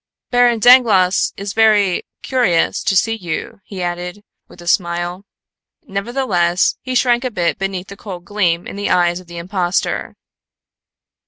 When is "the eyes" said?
8.77-9.19